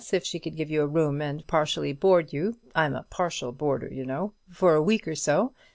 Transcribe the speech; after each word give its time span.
if 0.11 0.25
she 0.25 0.39
could 0.39 0.55
give 0.55 0.71
you 0.71 0.81
a 0.81 0.87
room 0.87 1.21
and 1.21 1.45
partially 1.45 1.93
board 1.93 2.33
you, 2.33 2.57
I'm 2.73 2.95
a 2.95 3.03
partial 3.11 3.51
boarder, 3.51 3.93
you 3.93 4.03
know, 4.03 4.33
for 4.49 4.73
a 4.73 4.81
week 4.81 5.07
or 5.07 5.13
so. 5.13 5.53